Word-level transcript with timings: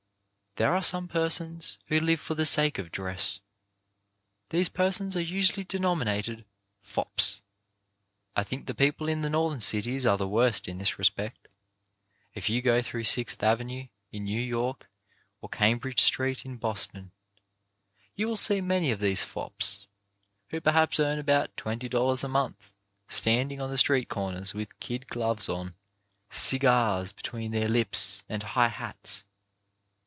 There 0.57 0.73
are 0.75 0.83
some 0.83 1.07
persons 1.07 1.77
who 1.85 2.01
live 2.01 2.19
for 2.19 2.35
the 2.35 2.45
sake 2.45 2.77
of 2.77 2.91
dress. 2.91 3.39
These 4.49 4.67
persons 4.67 5.15
are 5.15 5.21
usually 5.21 5.63
denominated 5.63 6.43
"fops." 6.81 7.41
I 8.35 8.43
think 8.43 8.65
the 8.65 8.75
people 8.75 9.07
in 9.07 9.21
the 9.21 9.29
Northern 9.29 9.61
cities 9.61 10.05
are 10.05 10.17
the 10.17 10.27
worst 10.27 10.67
in 10.67 10.77
this 10.77 10.99
respect. 10.99 11.47
If 12.33 12.49
you 12.49 12.61
go 12.61 12.81
through 12.81 13.05
Sixth 13.05 13.41
Avenue, 13.41 13.87
in 14.11 14.25
New 14.25 14.41
York, 14.41 14.89
or 15.39 15.47
Cam 15.47 15.77
bridge 15.77 16.01
Street, 16.01 16.43
in 16.43 16.57
Boston, 16.57 17.11
you 18.13 18.27
will 18.27 18.35
see 18.35 18.59
many 18.59 18.91
of 18.91 18.99
these 18.99 19.23
fops, 19.23 19.87
who 20.49 20.59
perhaps 20.59 20.99
earn 20.99 21.17
about 21.17 21.55
twenty 21.55 21.87
dollars 21.87 22.25
a 22.25 22.27
month, 22.27 22.73
standing 23.07 23.61
on 23.61 23.69
the 23.69 23.77
street 23.77 24.09
corners 24.09 24.53
with 24.53 24.77
kid 24.81 25.05
CHARACTER 25.09 25.39
AS 25.39 25.43
SHOWN 25.45 25.65
IN 25.67 25.67
DRESS 25.69 26.33
247 26.59 26.59
gloves 26.59 26.59
on, 26.59 26.59
cigars 26.59 27.11
between 27.13 27.51
their 27.53 27.69
lips, 27.69 28.25
and 28.27 28.43
high 28.43 28.67
hats. 28.67 29.23